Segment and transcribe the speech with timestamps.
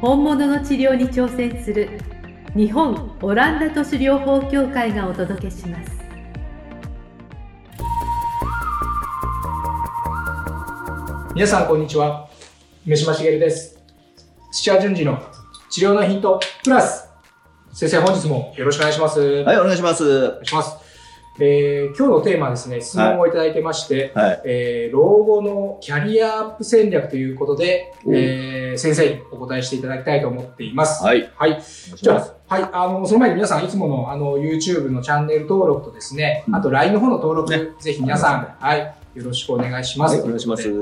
[0.00, 1.98] 本物の治療に挑戦する
[2.54, 5.90] 日本オランダ都市療法協会がお届けします。
[11.34, 12.28] 皆さんこんにちは。
[12.86, 13.82] 梅島茂です。
[14.52, 15.20] 土屋順次の
[15.68, 17.08] 治療のヒントプラス。
[17.72, 19.20] 先生本日もよろしくお願いします。
[19.20, 20.28] はい、お願いします。
[20.28, 20.87] お願いします。
[21.40, 24.42] えー、今日のテーマはですね、質問をいただいてまして、はい。
[24.44, 31.04] えー、老後のキャリアアップ戦略ということで、うんえー、先生にお答えしていただきたいと思っています。
[31.04, 31.30] はい。
[31.36, 31.62] はい。
[31.96, 32.16] じゃ。
[32.48, 32.68] あ、はい。
[32.72, 38.94] あの、その前に皆さん、いつもの、あの、YouTube のチャンネル登録とですね、うんあと LINE の方の登録、ねぜひ皆さん、はい。
[39.14, 40.16] よろしくお願いします。
[40.16, 40.68] はい、お願いします。
[40.68, 40.72] い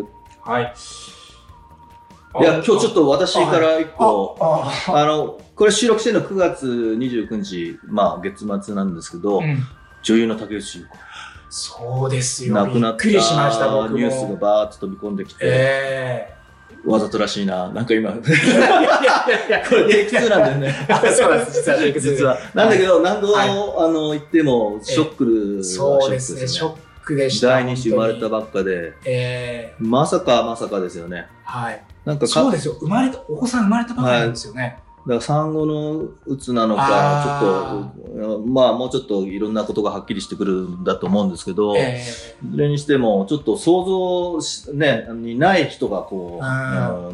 [0.41, 0.74] はい。
[2.44, 9.58] や、今日ちょっと私から一個、あ、の、これ収録してるの9月29日、まあ月末なんですけど、うん。
[10.06, 10.86] 女優の竹内優
[11.48, 12.54] そうです子、よ。
[12.54, 13.98] 亡くなったびっくりしました、僕も。
[13.98, 16.32] ニュースがバーッと飛び込んできて、え
[16.84, 17.70] わざとらしいな。
[17.70, 20.86] なんか今、これテイク2なんだよね。
[20.88, 22.38] あそうなんです、実はテイクツー実は。
[22.54, 23.52] なんだけど、何度、はいあ
[23.88, 27.48] の、言っても、ショックはそうですね、ショックでした。
[27.48, 31.26] 第二子生まれたばっかで、ええまさかまさかですよね。
[31.42, 31.82] はい。
[32.04, 34.78] なんかかそうですよ、生まれた、お子さん生まれたばかりなんですよね。
[35.06, 42.02] だから産後のうつなのかあ、ちょっと、まあもうちょっといろんなことがはっきりしてくるんだと思うんですけど、え
[42.44, 47.12] いずれにしても、ちょっと想像し、ね、にない人がこう、あ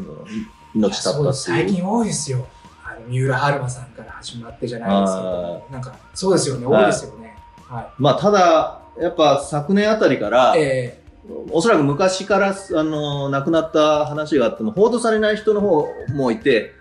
[0.73, 1.33] 命絶った。
[1.33, 2.47] 最近多いですよ。
[2.83, 7.37] あの三浦春馬さんから始まってじゃないですけあど、なんか、そうですよね、多いですよね。
[7.67, 11.03] はまあただ、やっぱ昨年あたりからい。、え
[11.51, 16.73] おそらく昔からあの亡くなった話があっても報道されない人の方もいて、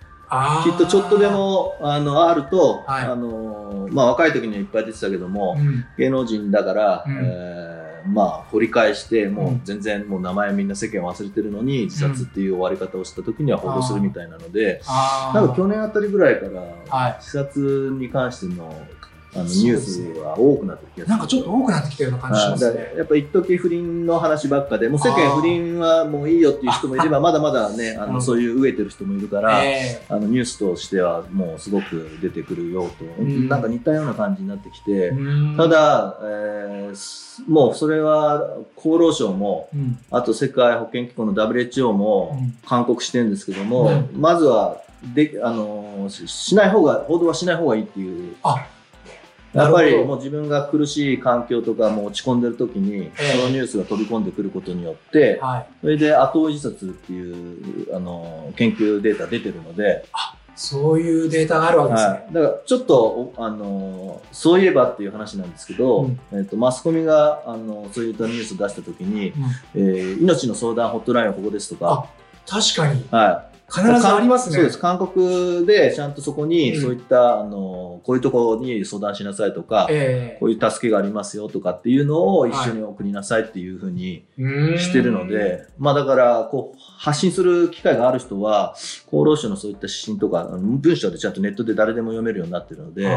[0.65, 3.05] きっとちょっとで、もあのあると、はい。
[3.05, 5.85] あのまあ、若い時にはいっぱい出てたけども、うん。
[5.99, 7.21] 芸能人だから、うん。
[7.23, 15.41] えーまあ掘り返してもううん全然もう名前みんな世間忘れてるのに自殺っていう終わり方をした時には報道するみたいなので、あー。
[15.41, 17.17] なんか去年あたりぐらいからはい。
[17.21, 18.75] 自殺に関しての
[19.35, 21.09] あのニュースが多くなってきてる。
[21.09, 22.93] なんかちょっと多くなってきたような感じしますね。
[22.99, 28.13] やっぱ一時不倫の話ばっかでもう世間不倫はもういいよっていう人もいればまだまだねあうん。
[28.15, 33.49] のそういう飢えてる人もいるから、えあのニュースとしてはもうすごく出てくるよと、ん。
[33.49, 35.57] なんか似たような感じになってきて、えうん。
[35.57, 39.99] た、だ、えーすもうそれは厚労省も、うん。
[40.11, 42.55] あと世界保健機構の WHO もうん。
[42.69, 44.21] 勧告してるんですけども、うん。
[44.21, 44.83] まずは
[45.15, 48.37] であのししない方が、報道はしない方がいいっていう。
[48.43, 48.67] あ
[49.53, 53.33] やっぱりもう自分が苦しい環境とかもう落ち込んでる時に、ええ。
[53.37, 55.67] そのニュースが飛び込んでくることによって、はい。
[55.81, 60.07] それで後追い自殺っていうあの研究データ出てるので、
[60.55, 62.11] そういうデータがあるわけですね。
[62.11, 66.21] はい、だからちょっとおあのそういえばっていう話なんですけど、うん。
[66.33, 69.43] えっとマスコミがあのそういったニュースを出した時に、うん。
[69.75, 72.07] えー命の相談ホットラインはここですとか、
[72.47, 74.57] 確かに、はい、必ずありますね。
[74.57, 74.79] そうです。
[74.79, 76.83] 韓国でちゃんとそこにうん。
[76.83, 93.09] そういった、あのこういうところに相談しなさいとか、えこういう助けがありますよとかっていうのを一緒に送りなさいっていうふうにえしてるので、まあだからこう発信する機会がある人は厚労省のそういった指針とか文章でちゃんとネットで誰でも読めるようになってるので。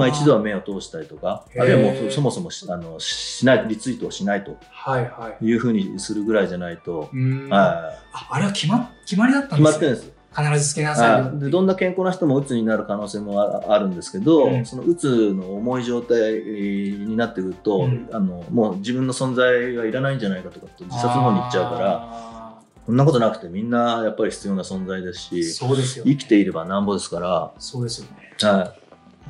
[0.00, 4.56] まあ、一度は目を通したりとか、あるいはもうそもそもしあのしない、リツイートをしないと。
[4.70, 5.44] はいはい。
[5.44, 7.48] いうふうにするぐらいじゃないと、うん。
[7.48, 9.72] はああれは決ま決まりだったい、んですね。
[9.72, 10.20] 決まってるんです。
[10.32, 14.64] 必ずつけなさいでどんな健康な人もうつになる可能性もああるんですけど、うん。
[14.64, 18.08] そのうつの重い状態になってくると、うん。
[18.12, 26.12] あのもう自分の存在がいらないんじゃないかとかと自殺の方に行っちゃうからあそんなことなくてみんなやっぱり必要な存在ですーしそうですよね。
[26.12, 28.32] 生きていればなんぼですから、そうですよね。
[28.42, 28.74] は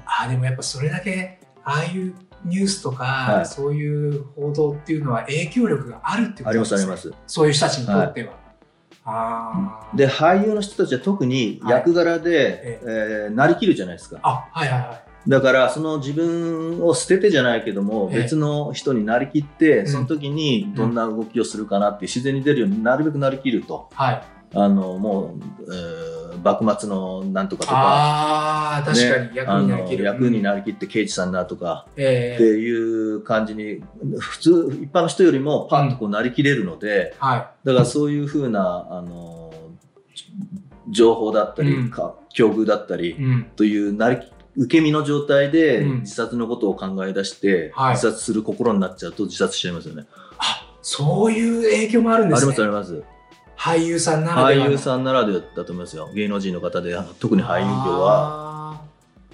[0.06, 2.14] あーでもやっぱそれだけああいう
[2.44, 3.46] ニュースとか、はい。
[3.46, 7.12] そういう報道っていうのは影響力があるってい、ことありますありねます。
[7.26, 8.32] そういう人たちにとっては、
[9.04, 14.18] ああで俳優の人たちは特に役柄で、えーなりきるじゃないですか。
[14.22, 15.30] あはいはいはい。
[15.30, 18.22] だからその自分を捨ててじゃないけども、ええ。
[18.22, 19.86] 別の人になりきって、ん。
[19.86, 23.88] その時にどんな動きをするかなって自然に出るようになるべくなりきると。
[23.92, 24.22] はい
[24.54, 25.34] あのも
[25.66, 27.74] う、えー幕末のなんとかとか。
[27.76, 31.86] ああ確かにね役になりきる、役にる、なりきって刑事さんだとか。
[31.96, 33.82] えっていう感じに
[34.18, 39.52] 普通一般の人よりもパンとこうなりきれるので、ー、はだからそういうふうなあの
[40.88, 41.90] 情報だったり、うん。
[41.90, 43.44] か境遇だったり、うん。
[43.56, 44.18] というなり
[44.56, 46.00] 受け身の状態でうん。
[46.00, 47.94] 自殺のことを考え出して、はい。
[47.94, 50.06] 自殺する心になっちゃうと自殺しちゃいますよね。
[50.82, 52.54] そういう影響もあるんですね。
[52.58, 52.92] あります。
[52.92, 53.19] あります。
[53.60, 56.08] 俳優さんならではの俳優さんならではだと思いますよ。
[56.14, 58.80] 芸能人の方で、特に俳優業は。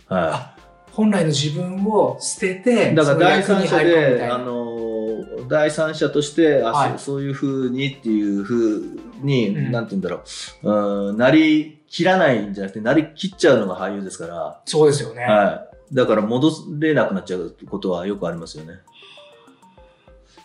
[0.08, 0.56] あはー
[0.92, 2.94] 本来の自分を捨てて、い。
[2.94, 10.22] だから第三者で、あのー、第三者として、あはいそそういうふうにっていうふうに、うんなんて言うんだろ
[10.62, 15.22] う、うん、なりきらないんじゃなくて、なりきっちゃうのが俳優ですから、そうですよね。
[15.22, 15.94] はい。
[15.94, 18.80] だから戻れなくなっちゃうことはよくありますよね。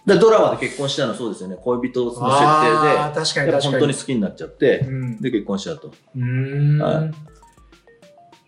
[0.05, 1.57] でドラマで結婚したのはそうですよね。
[1.61, 3.51] 恋人の設定で、やっぱに確かに。
[3.51, 5.21] 本当に好きになっちゃって、うん。
[5.21, 5.87] で結婚しちゃうと。
[5.87, 6.81] うーん。
[6.81, 7.31] はい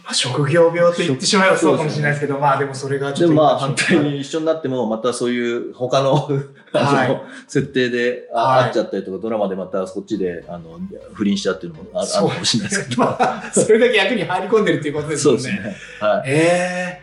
[0.03, 6.27] まあ、職業病と言ってしまえばそうかもしれないですけど、まあでもそれがちょっとでもまあ今反対に一緒になっても、またそういう他の
[6.73, 10.77] あの、はい設定であ、はい会っちゃったりとか、ドラマでまたそっちであの
[11.13, 13.03] 不倫しちゃうっていうのもああるかもしれないですけど。
[13.05, 15.39] まあ、それだけ役に入り込んでるっていうことですもね。
[15.39, 15.75] そうんですね。
[16.01, 16.23] はい。
[16.25, 17.02] ええ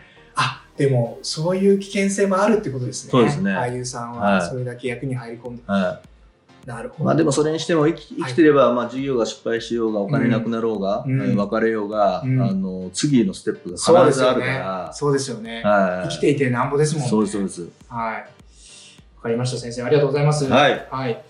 [0.81, 3.11] でも、そういう危険性もあるってことですね。
[3.11, 5.61] そうですね俳優さんははいそれだけ役に入り込んで。
[5.67, 6.01] は
[6.65, 6.67] い。
[6.67, 7.05] なるほど。
[7.05, 14.93] まあでもそれにしても生き生きてれば、まあ事業が失敗しようが、お金なくなろうが、うんえー別れようが、うんあの、次のステップがそうで必ずあすよねるから。。
[14.93, 15.61] そうですよね。
[15.63, 16.09] はい。
[16.09, 17.09] 生きていてなんぼですもんね。
[17.09, 17.69] そうです、そうです。
[17.87, 18.15] はい。
[18.15, 18.23] わ
[19.21, 19.83] かりました、先生。
[19.83, 20.45] ありがとうございます。
[20.45, 20.87] はい。
[20.89, 21.23] はい。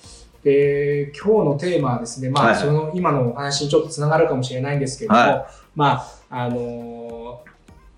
[0.46, 7.51] で、今日のテーマはですね、まあ、はいその今のお話にちょっとつながるかもしれないんですけれども、はまあ、あのー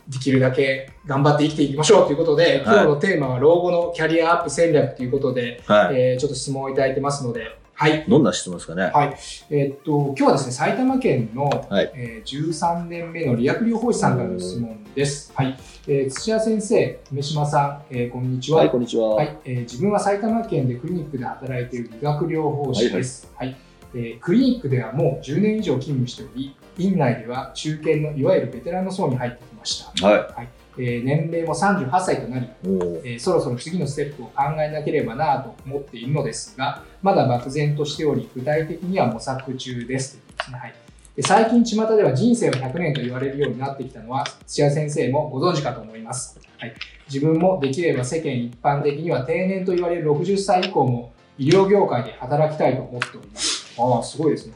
[0.07, 5.95] できるだけ頑張って生きていきましょうということで、今日のテーマは老後のキャリアアップ戦略ということで、はい。
[5.95, 8.05] えーちょっと質問をいただいてますので、はい。
[8.07, 8.91] どんな質問ですかね？
[8.94, 9.15] はい。
[9.50, 15.31] えーっと、今日はですね、埼玉県の、はいえー13年目の理学療法士さんからの質問です。
[15.35, 15.57] はい。
[15.88, 18.59] えー土屋先生、梅島さん、えーこんにちは。
[18.59, 19.15] はい、こんにちは。
[19.15, 23.31] はい、えー自分は埼玉県でクリニックで働いている理学療法士です。
[23.35, 23.55] はい
[23.95, 30.07] えークリニックではもう10年以上勤務しており、院内では中堅のいわゆるベテランの層に入ってきました。
[30.07, 30.45] は
[30.77, 40.19] えー年齢も38歳となり、えーそろそろ次のステップを考えなければなと思っているのですが、まだ漠然としており、具体的には模索中です。
[40.38, 40.74] ですねはい
[41.15, 46.39] で最近、巷では人生は100年と言われるようになってきたのは、土屋先生もご存知かと思います。
[46.57, 46.74] はい、
[47.07, 53.75] 自分もできれば世間一般的には定年と言われる60歳以降も医療業界で働きたいと思っております。
[53.77, 54.54] ああ、すごいですね。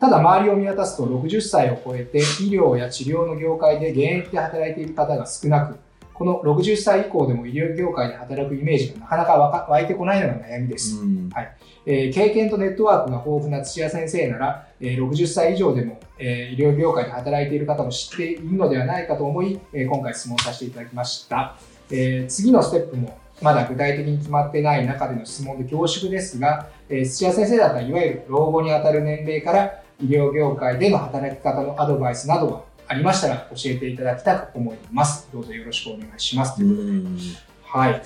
[0.00, 5.78] ただ周りを見渡すと60歳を超えて医療や治療の業界で現役で働いている方が少なく、
[6.14, 11.00] この60歳以降でも医療業界で働くイメージがなかなか湧いてこないのが悩みです。
[11.00, 11.30] うん
[11.86, 21.56] えー経験とネットワークが豊富な土屋先生なら、えー60歳以上でも、えー医療業界で働いている方も知っているのではないかと思い、えー今回質問させていただきました。
[21.90, 35.28] えー次のステップもまだ具体的に決まってない中での質問で恐縮ですが、えー土屋先生だったらいわゆる老後にあたる年齢から医療業界での働き方のアドバイスなどがありましたら教えていただきたく思います。
[35.32, 36.62] どうぞよろしくお願いします。
[36.62, 37.18] うん
[37.62, 38.02] はい。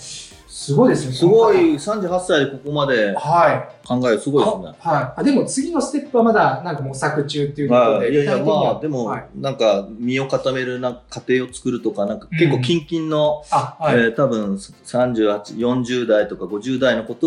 [0.62, 1.12] すごいですね。
[1.12, 3.30] すごい、38歳でここまで方。
[3.30, 3.86] はい。
[3.86, 4.66] 考える、すごいですね。
[4.78, 5.20] はい。
[5.20, 13.96] あでも次のステップはまだなんか模索中っていうことで、はい、いやいや、まあ、でも、はい、なんか、身を固めるな家庭を作るとか、なんか結構、キンキンの、あ、はい。
[13.96, 17.26] えー多分38、40代とか50代のこと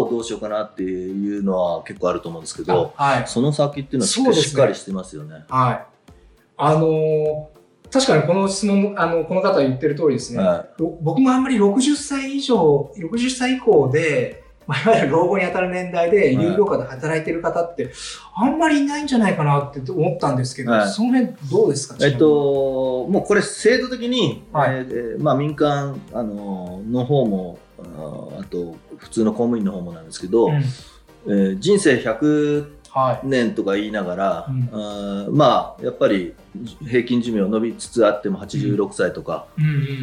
[0.00, 3.26] をどうしようかなっていうのは結構あると思うんですけど、あはい。
[3.26, 5.44] その先っていうのはしっかりしっかりしてますよね。
[5.48, 5.86] はい。
[6.56, 7.55] あのー
[7.90, 10.42] 確かにこの質問、あの、この方が言ってる通りですね。
[10.42, 17.92] はろ僕もあんまり60歳以上、60歳以降で、まあ、いわゆる老後に当たる年代で医療業界で働いてる方って、
[18.34, 21.94] あんまりいないんじゃないかなって思ったんですけど、はいその辺どうですか？
[22.04, 22.10] い。
[22.10, 30.54] えっ、と、もうこれ制度的に、はいえーまあ民間、あのの方も、あと普通の公務員の方もなんですけど、うん
[31.28, 32.75] えー人生100はい。
[33.24, 36.34] 年とか言いながら、うんあーまあやっぱり
[36.86, 39.46] 平均寿命伸びつつあっても86歳とか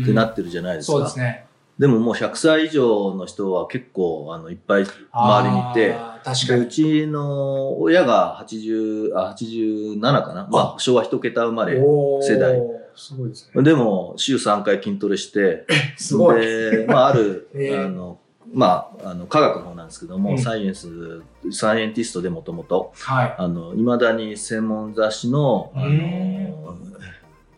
[0.03, 1.45] ってなってるじゃないですか、そうですね。
[1.79, 6.59] でももう100歳以上の人は結構あのいっぱい周りにいて確かに。
[6.61, 11.79] でうちの親が80あ87かな、まあ、昭和一桁生まれ
[12.21, 12.59] 世代。
[12.95, 13.63] すごいですね。
[13.63, 15.65] でも週3回筋トレして
[15.97, 16.41] すごい。
[16.41, 18.19] で、まあ、ある、 えーあの
[18.53, 20.37] まあ、あの科学の方なんですけども、うん。
[20.37, 23.35] サイエンスサイエンティストでもともとはい。
[23.37, 26.77] あの、未だに専門雑誌の、あうの、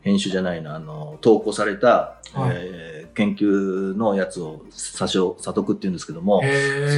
[0.02, 2.56] 編集じゃないな、あの、投稿された、はい。
[2.56, 6.44] えー研究のやつを査証、査読っていうんですけども、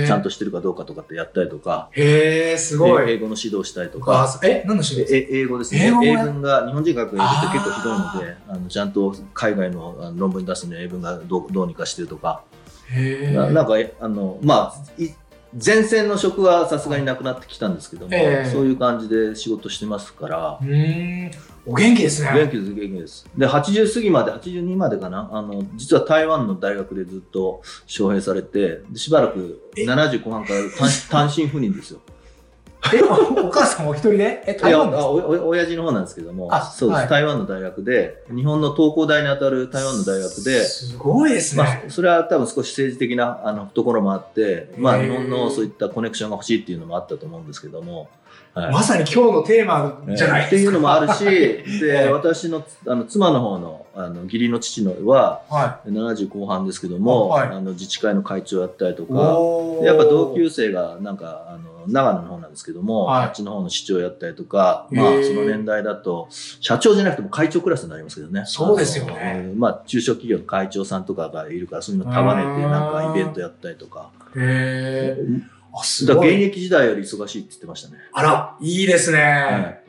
[0.06, 3.10] ちゃんとしてるかどうかとかってやったりとか、へえ、すごい。
[3.10, 5.86] え英語の指導したりとあか、え、何のえ英語ですね。
[5.86, 12.44] 英文が、日本人が書く英語って結構ひどいので、あのちゃんと海外の論文に出すのに英文がどうどうにかしてるとか、
[13.34, 15.10] ななんか、えあの、まあ、い
[15.54, 20.60] 前線の職はさすがになくなってきたんですけども、ええそういう感じで仕事してますから。
[21.66, 22.32] お元気ですね。
[22.34, 23.26] 元気です、元気です。
[23.38, 30.90] で、80過ぎまで、82までかな、あの、実は台湾の大学でずっと招聘されて、でしばらくえ？70後半から単
[31.28, 32.02] 単身赴任ですよ。
[32.94, 34.44] え、おお母さんもお一人で？
[34.46, 36.50] え、台湾ですあおお親父の方なんですけども。
[36.52, 37.10] あ、そうです、はい。
[37.10, 41.64] 台湾の大学で、日本の東工大にあたる台湾の大学で、すごいですね。
[41.64, 48.10] まあ、それは多分少し政治的なあのところもあって、まあ、日本のそういったコネクションが欲しいっていうのもあったと思うんですけども、
[48.54, 48.74] はい。
[48.74, 50.48] まさに今日のテーマじゃないですか。
[50.48, 51.24] っていうのもあるし、
[51.80, 52.12] で、ええ。
[52.12, 57.50] 私のあの妻の方のあの義理の父のはは70後半ですけども、あはい。
[57.50, 59.06] あの自治会の会長やったりとい。
[59.06, 68.44] か、やっぱ同級生がなんかあの長野の方なんですけども、はいあっちの方の市長やったりとか、まあその年代だと社長じゃなくても会長クラスになりますけどね。
[68.46, 74.12] そうですよねまあ中小企業の会長さんとかがいるからそういうの束ねてなんかイベントやったりとか。
[74.36, 75.58] へえ。
[75.74, 76.36] あ、すごい。
[76.36, 77.98] 現役時代より忙しいって言ってましたね。
[78.14, 79.20] あら、いいですね。
[79.20, 79.87] はい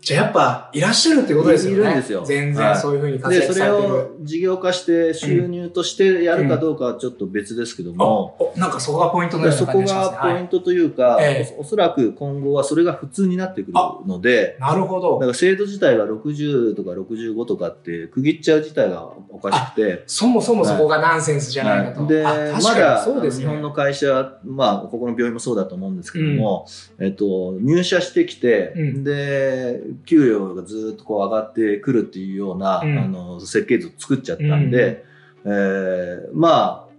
[0.00, 1.82] じゃあやっぱいらっしゃるってことですよね。
[1.82, 3.94] いるんですよ全然はいそういうふうに活で、それ躍されてる。
[3.94, 10.16] を事業化して収入としてやるかどうかはちょっと別ですけども、おなんかそこがポイントのようそこな感じがしますね。
[10.16, 13.72] はいがポイントというか、ええおおそらく今後はそれが普通になってくる
[14.06, 15.26] ので、なるほどだか。
[15.26, 22.00] ら制度自体が60とか65とかって区切っちゃう自体がおかしくて、そもそもそこがナンセンスじゃないかと。
[22.00, 23.04] はいで、あまだ。
[23.04, 26.66] 日本の会社、まあ、ここの病院もそうだと思うんですけども、
[26.98, 32.98] えっと、入社してきて、うんで、給料がずっとこう上がってくるっていうような、うん。
[32.98, 35.04] あの設計図を作っちゃったんで、
[35.44, 36.90] えーまあ、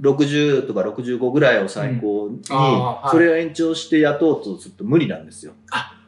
[0.00, 5.52] 60とか65ぐらいを最高に、それを延長して雇おうとすると無理なんですよ。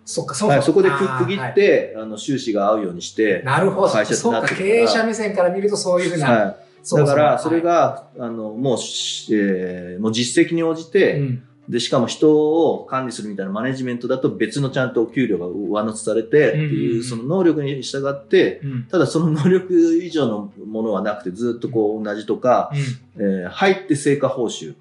[0.04, 3.88] そっか、そうはい、そこであー区区切はいって、あの収支が合うようにして、なるほど。
[3.88, 6.30] 会社ってそうか、経営者目線から見るとそういうふうな。
[6.30, 18.82] はい、だから、それはが、あの、もうし、えーもう実績に応じいて、うんで、しかも人を管理するみたいなマネジメントだと別のちゃんとお給料が上乗せされてっていうう、その能力に従って、うん。
[18.84, 22.70] ただその能力以上のものはなくてずっとこう同じとか、
[23.16, 24.74] えー入って成果報酬、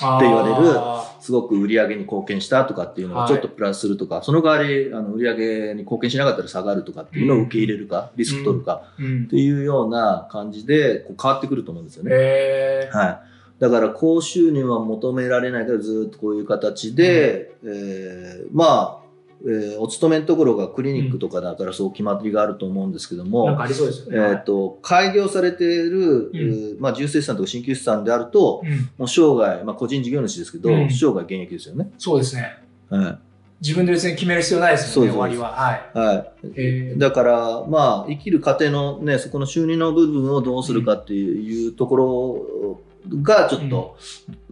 [0.00, 3.24] って言われるあすごく売り上げに貢献したとかっていうのはい。
[3.26, 5.36] をちょっとプラスするとか、その代わりあの売り上
[5.68, 8.96] げに貢献しなかったら下がるとかっていうのを受け入れるか、リスク取るかっ
[9.28, 12.88] ていうような感じでこう変わってくると思うんですよね。
[12.92, 13.29] はい。
[13.60, 19.00] だから高収入は求められないからずっとこういう形で、えーまあ、
[19.42, 24.30] えーお勤めのところがクリニックとかだからそう決まりがあると思うんですけども、うですよね。
[24.32, 31.90] えっ、と、開業されている、んえーまあ、重生産とか鍼灸師さんであると、うんもう生涯、まあ、個人事業主ですけど、うん生涯現役ですよね。
[31.98, 32.58] そうですね。
[32.88, 33.18] は
[33.60, 35.50] 自分で別に決める必要ないですよね、終わりは。
[35.50, 35.82] はい。
[35.94, 35.98] い。
[35.98, 36.32] はい。
[36.56, 42.80] へーだから、まあ、生きる過程のね、そこの収入の部分をどうするかっていうところ
[43.22, 43.96] が、ちょっと、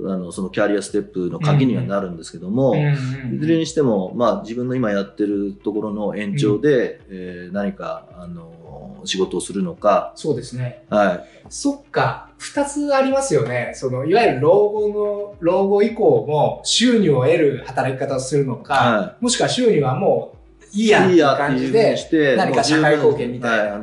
[0.00, 10.84] あの、そのキャリアステップの鍵にはなるんですけども、うんうんいずれにしても、まあ、自分の今やってるところの延長で、えー何か、あの、仕事をするのか、そうですね。
[10.88, 11.24] はい。
[11.48, 13.72] そっか、二つありますよね。
[13.74, 20.37] その、いわゆる老後の、老後以降も収入を得る働き方をするのか、はもしくは収入はもう
[20.78, 21.06] いいや。
[21.10, 23.64] いいやっていうふう感じでに、して、何か社会貢献みたいな。
[23.64, 23.78] はい、あ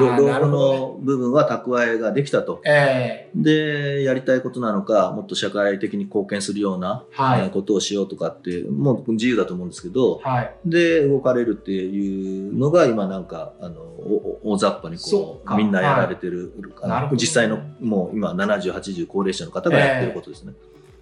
[0.00, 2.60] の、老老後の部分は蓄えができたと。
[2.64, 7.40] えで、やりたいことなのか、もっと社会的に貢献するような、ーはい。
[7.40, 10.54] えーことをしようとかって、もう自由だと思うんですけど、はい。
[10.66, 13.82] で、動かれるっていうのが今なんか、あの、
[14.42, 20.52] 大雑把にそこう、みんなやられてる、あのなるほど実際のもう今70、80高齢者の方がやってることですね。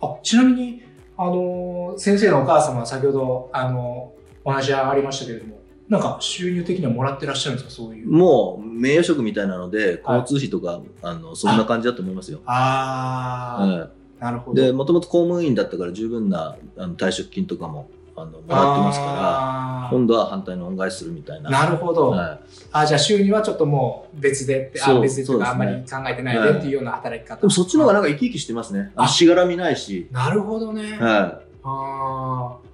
[0.01, 0.83] あ、ちなみに、
[1.17, 8.11] あのー、先生のお母様は先ほど、あのー、お話ありましたけれども、なんか収入的にはもらってらっしゃるんですか、そういう。
[8.11, 12.41] もう名誉職みたいなので、はい交通費とか、あの、そんな感じだと思いますよ。
[12.47, 13.91] あー、はい
[14.23, 14.63] なるほど。
[14.63, 21.51] で、もともと公務員だったから十分なあの退職金とかもあのもらってますから、ら今度は反対の恩返しするみたいな。
[21.51, 22.11] なるほど。
[22.11, 22.39] は
[22.71, 27.35] あ、じゃあ収入はちょっともう別でって、あ、別でっていうかあんまり考えてないでっていうような働き方。
[27.35, 28.93] い、でもそっちの方がなんか生き生きしてますね。
[28.95, 30.07] ああしがらみないし。
[30.13, 30.99] なるほどね。
[31.01, 32.72] はあー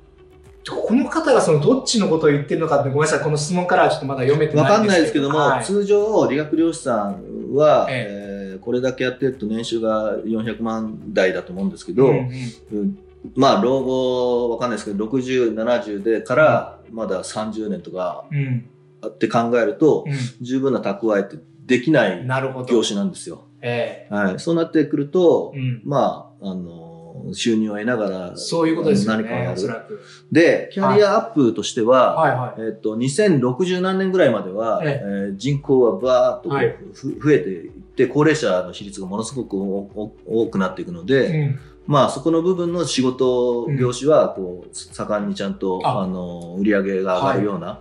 [0.70, 4.48] この方がそのどっちのことを言ってるのかってごめんなさい、この質問からはちょっとまだ読めい。
[4.48, 12.28] てわかんないんですないですけども、はい通常、理学療師さんは、ええーこれだけやってると年収が400万台だと思うんですけど、うんうん
[12.72, 12.98] うん
[13.34, 18.68] まあ、老後、わかんないですけど、60、70でから、まだ30年とかうん
[19.06, 20.04] って考えると、
[20.40, 22.66] 十分な蓄えってできなうんいなるほど。
[22.66, 23.44] 業種なんですよ。
[23.62, 24.38] えはい。
[24.40, 26.87] そうなってくるとえ、うんまあ、あの、
[27.32, 30.00] 収入を得ながら、そういうことですよね、何かる。
[30.30, 32.68] で、キャリアアップとしては、はいはい。
[32.68, 35.06] えっと、2060何年ぐらいまでは、ええ。
[35.32, 36.76] ー人口はバーッとはい。
[36.92, 41.58] ふ増えていって、高齢者の比率がものすごく多くなっていくので、うん。
[41.86, 46.02] まあそこの部分の仕事うん業種はこう盛んにちゃんとあ。
[46.02, 47.80] あの売り上げが上がるような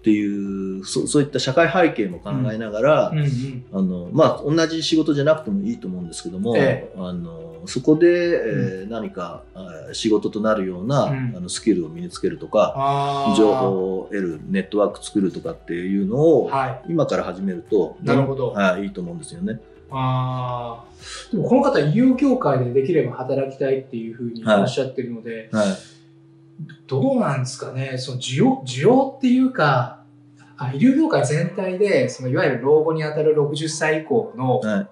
[0.00, 3.12] っていう、そそういった社会背景も考えながら、
[3.72, 6.92] 同じ仕事じゃなくてもいいと思うんですけども、え。
[6.98, 9.42] あのそこで、えー何か
[9.92, 13.36] 仕事となるような、うんあのスキルを身につけるとかああ。
[13.36, 16.82] 情報を得るネットワーク作るとかっていうのを、はい。
[16.88, 19.60] 今から始めるとなるほどはい、いいと思うんですよね。
[19.90, 21.32] ああ。
[21.32, 25.66] でもこの方、医療業界でできれば働きたいっていうふうにおっしゃってるので、はい
[26.86, 30.04] どうなんですかね、その需要、需要っていうか、
[30.56, 34.88] あ医療業界全体で、そのいわゆる老後に当たる60歳以降の、はい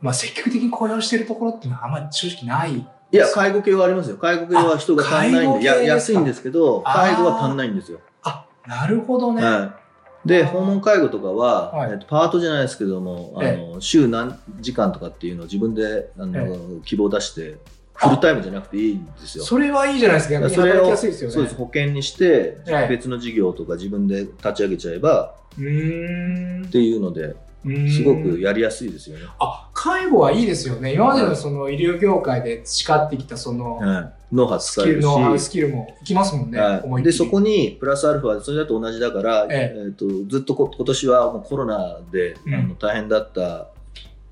[0.00, 2.86] まあ積極的に雇用してるところっていうのはあんまり正直ない。
[3.12, 4.16] いや、介護系はありますよ。
[4.16, 7.98] 介護系は人が足んないんで、いや安いんですけど、介護は足んないんですよ。
[8.22, 9.42] あ、なるほどね。
[9.42, 9.74] は
[10.24, 10.28] い。
[10.28, 17.56] で、訪問介護とかは、はいえっとパートじゃないですけども、あえの週何時間とかっていうのを自分であの、え希望出して、
[17.94, 19.44] フルタイムじゃなくていいんですよ。
[19.44, 20.50] それはいいじゃないですか。
[20.50, 20.96] それをね。
[20.96, 21.10] そう
[21.42, 27.34] です保険にして、ええ別の事業とか自分で立ち上げちゃえばうーんっていうので。
[27.62, 29.24] すごくやりやすいですよね。
[29.38, 30.94] あ、介護はいいですよね。
[30.94, 36.58] 今までのその医療業界で培ってきたそのはい、ノウハウスキルノウハウスキルもいきますもんね。
[36.58, 39.78] はい、でそこにプラスアルファそれだと同じだから、ええ。
[39.88, 42.54] ー、とずっとこ今年はもうコロナで、うん。
[42.54, 43.68] あの大変だった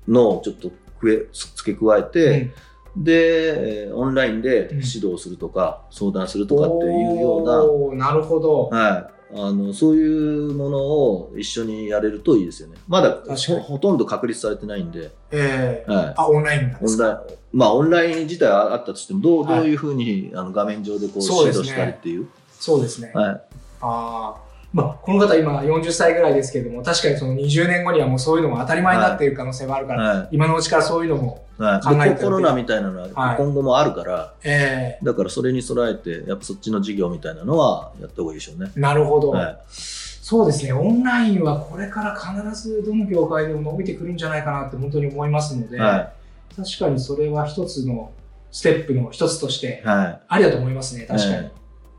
[0.07, 0.69] のをちょっと
[1.01, 2.51] 増え付け加えて、
[2.97, 8.69] で、えーオンラインで指導するとか、相談するとかっていうような、なるほど。
[8.69, 12.77] はい、あのそういうものを一緒にやれるといいですよね。
[12.87, 17.03] まだほほとんど確立されてないんで、ええはい、あ、オンラインなんですか？
[17.03, 22.27] オンラインまあオンライン自体はあったとしてもどう,、はいどういうふうにあの画面上でこう指導したりっていう。
[22.59, 23.11] そうですね。
[23.13, 23.41] はい
[23.81, 24.48] ああ。
[24.71, 30.29] まあ、この方今40歳ぐらいですけれども、確かにその20年後にはもうそういうのも当たり前になっている可能性もあるから、はい。
[30.31, 33.37] 今のうちからそういうのも、はい、考えてコロナみたいなのははい。
[33.37, 38.71] 今後もあるから、えだからそれに備えてやっぱそっちの事業みたいなのはやった方がいいでしょうね。
[38.75, 39.57] えなるほど、はい。
[39.69, 40.73] そうですね。
[40.73, 46.11] オンラインはこれから必ずどの業界でも伸びてくるんじゃないかなって本当に思いますので、は
[46.55, 48.11] 確かにそれは一つの
[48.51, 50.21] ステップの一つとしていはい。
[50.27, 51.05] ありだと思いますね。
[51.05, 51.33] 確かに。
[51.33, 51.51] え。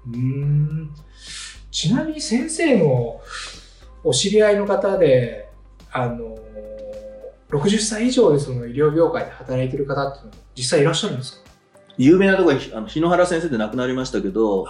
[0.06, 0.90] うーん
[1.70, 3.20] ちなみに先生の
[4.02, 5.48] お知り合いの方で、
[5.92, 6.38] あの
[7.50, 11.50] 60歳以上でその医療業界で働いてる方っていうのは実際いらっしゃるんですか？
[11.98, 14.66] 有名なところにあの日野原先生で亡くなりましたけど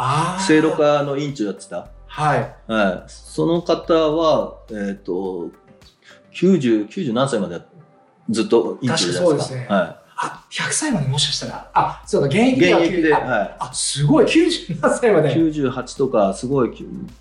[0.47, 2.57] 聖路科の院長やってた、はい。
[2.67, 5.51] はい、その方は、えっと
[6.33, 7.61] 90, 90何歳まで
[8.31, 9.39] ずっと院長じゃないですか。
[9.39, 9.67] 確かそうですね。
[9.69, 15.35] はあ、100歳までもしかしたら、あ、そうだ、現役い、では現役で、あはあ、すごい、97歳まい、で。
[15.35, 16.71] 98とかすごい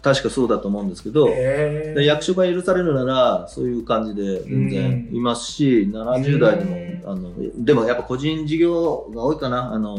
[0.01, 6.75] 確かそうだと思うんですけど、で役所が許されるならそういう感じで全然いますし、70代でも
[7.09, 7.31] あの
[7.63, 9.71] でもやっぱ個人事業が多いかな。
[9.71, 9.95] あの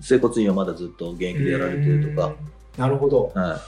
[0.00, 2.36] 整骨院はまだずっと現役でやられてるとか、うん。
[2.80, 3.32] なるほど。
[3.34, 3.60] は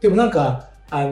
[0.00, 1.10] でもなんか、あの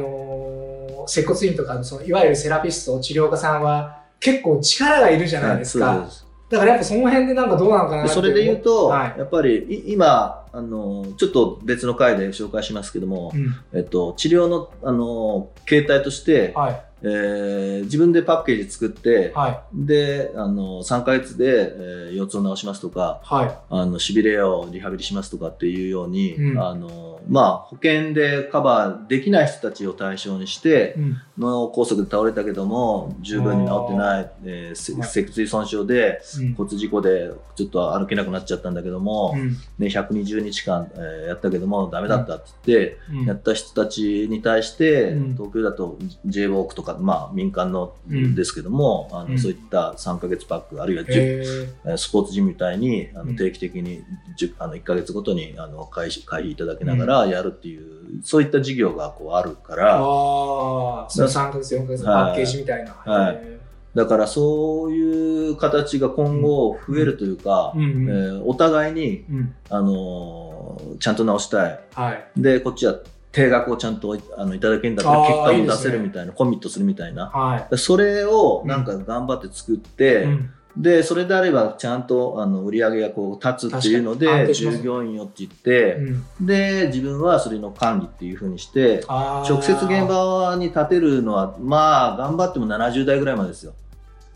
[0.64, 0.78] ー
[1.08, 5.86] 接骨院とかのそのいわゆるセラピスト、治療家さんは結構力がいるじいゃないですか。
[5.86, 16.82] はいそうですだからやっぱその辺でなんかどうなのかなってでそれで言うと、はいやっぱりい今あのちょっと別の回で紹介しますけども、うんえっと、治療のあの形態として、はい。
[17.00, 19.60] えー自分でパッケージ作って、はい。
[19.72, 23.58] であの3ヶ月で、えー腰痛を治しますとかはい。
[23.70, 31.16] あのしびれをリハビリしますとかっていうように、うんあのまあ、保険でカバーできない人たちを対象にしてうん。
[31.38, 36.54] 脳梗塞で倒れたけども十分に治ってない、えー脊椎損傷でうん。
[36.54, 39.56] 骨事故でちょっと歩けなくなっちゃったんだけども、うん。
[39.78, 43.24] ね、120日間、えーやったけどもダメだったって言って、うん。
[43.26, 45.32] やった人たちに対して、うん。
[45.34, 48.34] 東京だと j w ォークとか、まあ、民間のうん。
[48.34, 49.38] ですけども、あのうん。
[49.38, 51.68] そういった3ヶ月パックあるいは10へー。
[51.84, 53.28] えースポーツジムみたいにあうん。
[53.32, 54.02] の定期的に
[54.40, 62.92] 10あの1ヶ月ごとにあの会費いただきながらやるっていう、そういった事業がこうあるから、ああ、その3ヶ月、4ヶ月のパッケージみたいな。
[62.92, 63.58] はいへ
[63.94, 69.54] だからそういう形が今後増えるというか、ーうんえうんーお互いに、うん。
[69.70, 71.80] あのーちゃんと直したい。
[71.94, 72.24] はい。
[72.36, 72.94] で、こっちは
[73.32, 77.26] 定額をちゃんといあのいただけるんだったら結果も出せるみたいな、コミットするみたいな。
[77.26, 80.24] はでそれをなんか頑張って作って、い。
[80.24, 86.46] うんで、それであればちゃんとあの売り上げがこう立つっていうので、従業員をって言って、うん。
[86.46, 93.74] で、自分はそれの管理っていうふうにして、直接現場に立てるのは、まあ、頑張っても70代ぐらいまでですよ。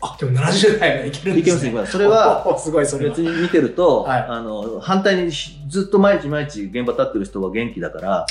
[0.03, 1.69] あ、でも70代はいけるんですね。
[1.69, 1.93] いけます。
[1.93, 3.15] それは、お、 すごい、それは。
[3.15, 4.25] 別に見てると、はい。
[4.27, 8.25] あの、反対にずっと毎日毎日現場立ってる人は元気だから、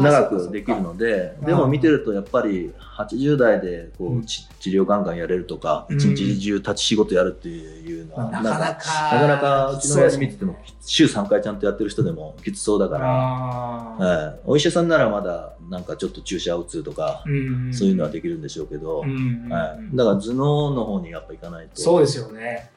[0.00, 4.18] 長くできるので、かでも見てるとやっぱり80代でこうん。
[4.20, 5.96] う、ち治療ガンガンやれるとか、うん。
[5.96, 21.80] 一日中立ち仕事やるっていうのは、なかなか、なかなかうちの親父見てても、週3回ちゃんとやってる人でもきつそうだから、はい、お医者さんならまだなんかちょっと注射を打つとか、うんそういうのはできるんでしょうけど、うんはい、だから頭脳の方にやっぱ行かないと。
[21.80, 22.70] そうですよね。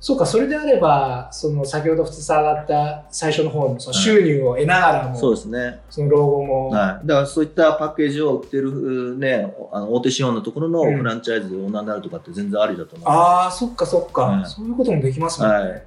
[0.00, 5.80] そうか、それであれば、その先ほど普通上がった最初の方のその収入を得ながらも、そうですね。
[5.88, 7.06] その老後も、はい。
[7.06, 15.56] だからそういったパッケージを売ってるね、あの大手資本のところのうんフランチャイズでオーナーになるとかって全然ありだと思うんですよああ、そっかそっか、はいそういうこともできますもんね。
[15.56, 15.82] はい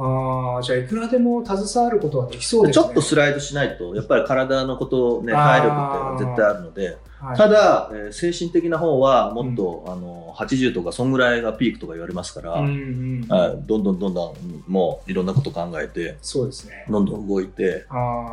[0.00, 2.84] ああ、じゃあいくらでも携わることはできそうですね。
[2.84, 14.34] ちょっとスライドしないと、やっぱり体のことをね、体力って絶対あるので、はい、ただ、えー精神的な方はもっと、あの、80とか、そんぐらいがピークとか言われますから、うんうんはい、どんどんどんどん、
[14.68, 16.86] もういろんなこと考えて、そうですね。
[16.88, 17.86] どんどん動いて、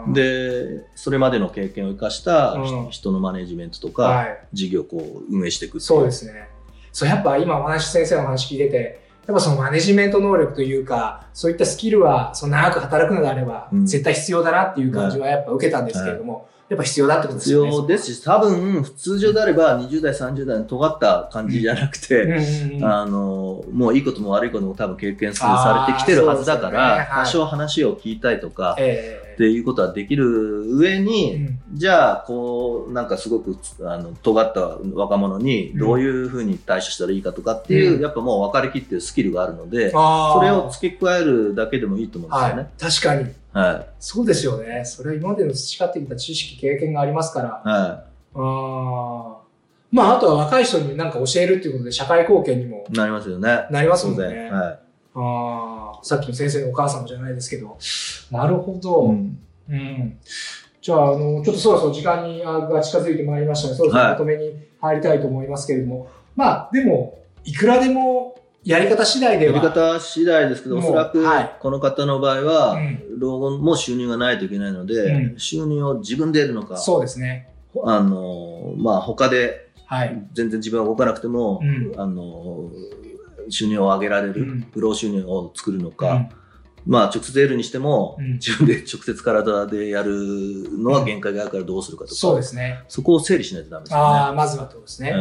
[0.10, 2.90] で、それまでの経験を生かしたうん。
[2.92, 6.48] 人のマネジメントとか、はい、事業をこう運営していくそうですね。
[6.92, 13.86] そう、やっぱ今お話、先生のお話聞いてて、やっぱそのマネジメント能力というか、そういったスキルは、その長く働くのであれば、うん。
[13.86, 17.72] 絶対必要だなっていう感じはやっぱ受けたんですけれども、やっぱ必要だってことです必よね。
[17.76, 22.40] 要ですし、多分、普通常であれば20代、30代の尖った感じじゃなくて、
[22.82, 27.06] あの、もういいことも悪いことも多分経験されてきてるはずだかあーそうですよね。
[27.06, 27.26] ら、はい。
[27.26, 31.60] 多少話を聞いたりとか、えっていうことはできる上えに、うん。
[31.78, 38.02] じゃあ、こう、なんかすごく、あの、尖った若者にどういうふうに対処したらいいかとかっていう、うん。
[38.02, 42.58] やっぱもう分かりきってるスキルがあるので、それを付け加えるだけでもいいと思うんですよはい。
[42.58, 43.45] ね。、確かに。
[43.60, 43.88] はい。
[44.00, 44.84] そうですよね。
[44.86, 47.50] それは今までの培ってきた知識、経験がありますから。
[47.64, 48.04] は
[48.36, 49.46] あー
[49.92, 52.94] まあ、あとは若い人に何か教えるっていうことで社会貢献にもい。
[52.94, 53.66] なりますよね。
[53.72, 54.30] なりますもん当ね。
[54.30, 54.52] 然。
[54.52, 54.80] はい。
[55.16, 57.78] ああ、さっきの先生のお母様じゃないですけど。
[58.30, 59.04] なるほど。
[59.06, 59.40] うん
[59.70, 60.18] うん。
[60.82, 68.35] じゃあ、あの、ちょっとそろそろ時間にあが近づいてまいりましたので、そろそろはいまとめに入りたいと思いますけれども、まあ、でも、いくらでも
[68.66, 69.58] やり方次第では。
[69.58, 77.50] やり方次第ですけど、おそらくはいこの方の場合は、うん老後も収入がないといけないので、うん収入を自分で得るのか、そうですね。
[77.84, 80.28] あの、まあ、他ではい。
[80.34, 82.72] 全然自分が動かなくても、うんあの、
[83.50, 86.30] 収入を上げられる、うん不労収入を作るのか、うん
[86.88, 90.12] まあ、直接得るにしても、うん自分で直接体でやる
[90.80, 92.84] のは限界があるからどうするかとか、そうですね。
[92.88, 94.04] そこを整理しないとダメですよね。
[94.04, 95.14] ああ、まずはってことですね。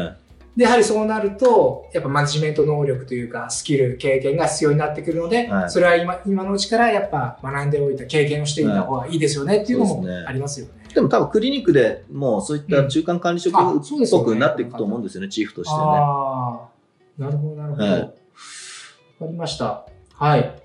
[0.55, 10.73] はいで、やはりそうなると、やっぱマネジメント能力というか、スキル、経験が必要になってくるので、はいそれは今今のうちからやっぱ学んでおいた経験をしていた方がいいですよねっていうのもありますよね。
[10.95, 15.83] でも多分クリニックでもうそういった中間管理職っぽくなっていくと思うんですよね、チーフとしてね。
[15.83, 16.69] あ
[17.19, 17.85] あ、なるほど、なるほど。
[17.85, 18.25] わ、はい
[19.25, 19.87] かりました。
[20.15, 20.63] はい。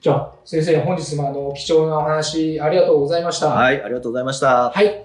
[0.00, 3.48] じゃあ、先生、本日もあの、貴重なお話ありがとうございました。
[3.48, 4.70] はい、ありがとうございました。
[4.70, 5.04] はい。